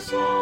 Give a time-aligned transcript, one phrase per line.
[0.00, 0.35] soul.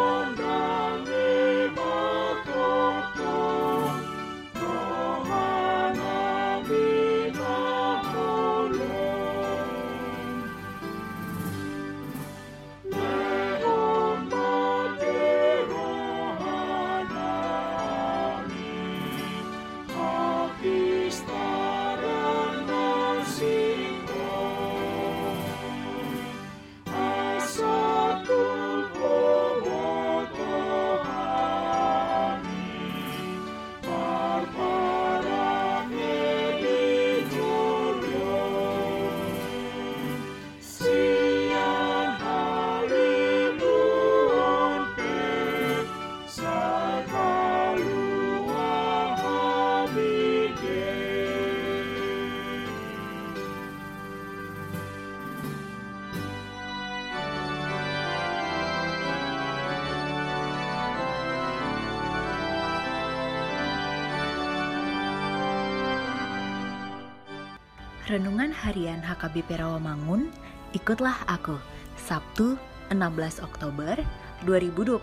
[68.05, 70.29] Renungan Harian HKBP Rawamangun,
[70.77, 71.57] ikutlah aku,
[71.97, 72.53] Sabtu
[72.93, 73.97] 16 Oktober
[74.45, 75.01] 2021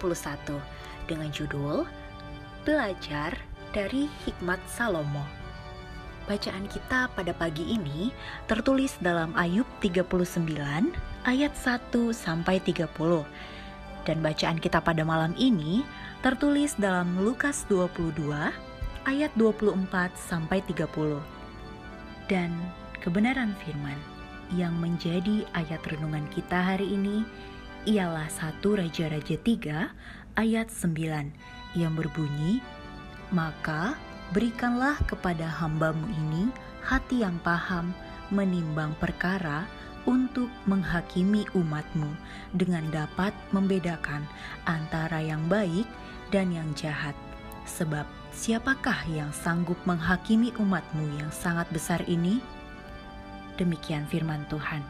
[1.10, 1.82] dengan judul
[2.62, 3.34] Belajar
[3.74, 5.26] dari Hikmat Salomo.
[6.30, 8.14] Bacaan kita pada pagi ini
[8.46, 10.46] tertulis dalam Ayub 39
[11.26, 12.86] ayat 1 sampai 30.
[14.06, 15.82] Dan bacaan kita pada malam ini
[16.22, 18.30] tertulis dalam Lukas 22
[19.10, 21.18] ayat 24 sampai 30.
[22.30, 22.54] Dan
[23.02, 23.98] kebenaran firman
[24.54, 27.26] yang menjadi ayat renungan kita hari ini
[27.82, 32.62] ialah satu Raja-Raja 3 ayat 9 yang berbunyi,
[33.34, 33.98] Maka
[34.30, 36.46] berikanlah kepada hambamu ini
[36.86, 37.90] hati yang paham
[38.30, 39.66] menimbang perkara
[40.06, 42.12] untuk menghakimi umatmu
[42.54, 44.22] dengan dapat membedakan
[44.68, 45.88] antara yang baik
[46.30, 47.18] dan yang jahat.
[47.66, 52.38] Sebab siapakah yang sanggup menghakimi umatmu yang sangat besar ini?
[53.60, 54.80] Demikian firman Tuhan.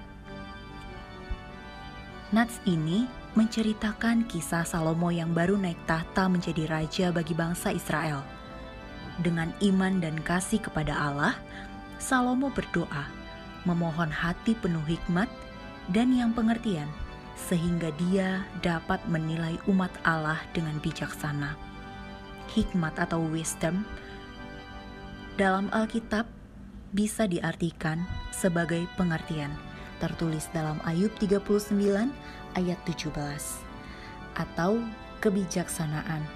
[2.32, 3.04] Nats ini
[3.36, 8.24] menceritakan kisah Salomo yang baru naik tahta menjadi raja bagi bangsa Israel.
[9.20, 11.36] Dengan iman dan kasih kepada Allah,
[12.00, 13.04] Salomo berdoa,
[13.68, 15.28] memohon hati penuh hikmat
[15.92, 16.88] dan yang pengertian,
[17.36, 21.52] sehingga dia dapat menilai umat Allah dengan bijaksana.
[22.52, 23.84] Hikmat atau wisdom
[25.36, 26.28] dalam Alkitab
[26.92, 29.53] bisa diartikan sebagai pengertian
[30.03, 31.47] tertulis dalam Ayub 39
[32.59, 33.15] ayat 17
[34.34, 34.82] atau
[35.22, 36.26] kebijaksanaan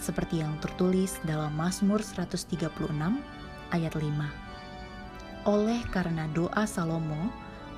[0.00, 2.56] seperti yang tertulis dalam Mazmur 136
[3.76, 5.44] ayat 5.
[5.44, 7.28] Oleh karena doa Salomo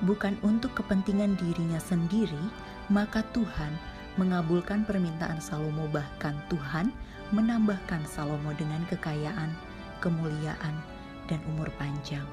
[0.07, 2.39] bukan untuk kepentingan dirinya sendiri,
[2.87, 3.75] maka Tuhan
[4.15, 6.95] mengabulkan permintaan Salomo bahkan Tuhan
[7.35, 9.51] menambahkan Salomo dengan kekayaan,
[9.99, 10.75] kemuliaan,
[11.27, 12.25] dan umur panjang.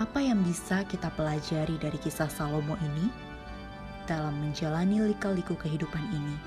[0.00, 3.12] Apa yang bisa kita pelajari dari kisah Salomo ini?
[4.08, 6.40] Dalam menjalani lika-liku kehidupan ini,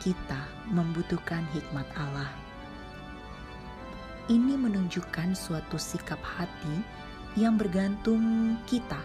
[0.00, 0.40] kita
[0.72, 2.32] membutuhkan hikmat Allah.
[4.32, 6.80] Ini menunjukkan suatu sikap hati
[7.36, 9.04] yang bergantung kita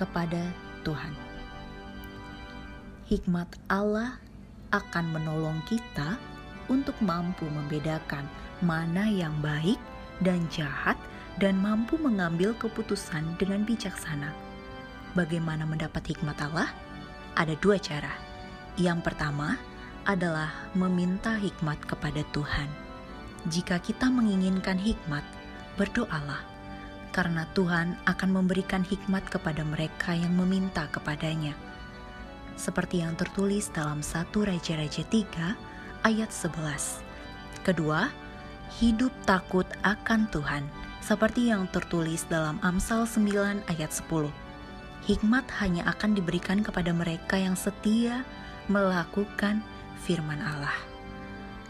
[0.00, 0.40] kepada
[0.80, 1.12] Tuhan.
[3.12, 4.16] Hikmat Allah
[4.72, 6.16] akan menolong kita
[6.72, 8.24] untuk mampu membedakan
[8.64, 9.76] mana yang baik
[10.24, 10.96] dan jahat
[11.38, 14.30] dan mampu mengambil keputusan dengan bijaksana.
[15.14, 16.70] Bagaimana mendapat hikmat Allah?
[17.34, 18.10] Ada dua cara.
[18.74, 19.58] Yang pertama
[20.04, 22.68] adalah meminta hikmat kepada Tuhan.
[23.50, 25.22] Jika kita menginginkan hikmat,
[25.76, 26.42] berdoalah,
[27.14, 31.54] karena Tuhan akan memberikan hikmat kepada mereka yang meminta kepadanya.
[32.54, 37.02] Seperti yang tertulis dalam 1 Raja-Raja 3 ayat 11.
[37.66, 38.10] Kedua,
[38.82, 40.66] hidup takut akan Tuhan,
[41.04, 44.32] seperti yang tertulis dalam Amsal 9 ayat 10.
[45.04, 48.24] Hikmat hanya akan diberikan kepada mereka yang setia
[48.72, 49.60] melakukan
[50.08, 50.72] firman Allah.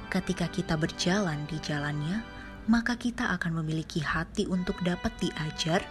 [0.07, 2.23] Ketika kita berjalan di jalannya,
[2.71, 5.83] maka kita akan memiliki hati untuk dapat diajar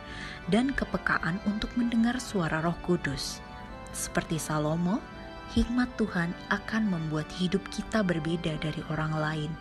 [0.48, 3.44] dan kepekaan untuk mendengar suara Roh Kudus.
[3.92, 5.04] Seperti Salomo,
[5.51, 9.51] hikmat Tuhan akan membuat hidup kita berbeda dari orang lain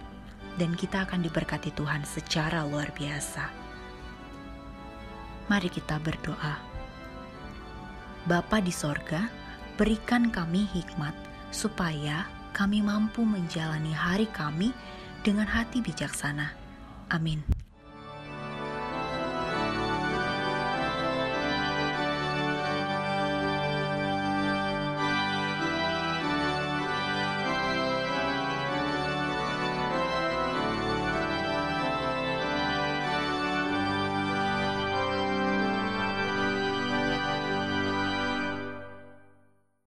[0.55, 3.62] dan kita akan diberkati Tuhan secara luar biasa.
[5.51, 6.55] Mari kita berdoa.
[8.29, 9.27] Bapa di sorga,
[9.75, 11.15] berikan kami hikmat
[11.51, 14.71] supaya kami mampu menjalani hari kami
[15.27, 16.55] dengan hati bijaksana.
[17.11, 17.62] Amin.